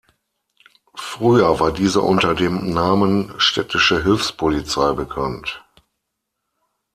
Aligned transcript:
Früher 0.95 1.59
war 1.59 1.71
dieser 1.71 2.01
unter 2.03 2.33
dem 2.33 2.73
Namen 2.73 3.35
"Städtische 3.39 4.01
Hilfspolizei" 4.01 4.93
bekannt. 4.93 5.63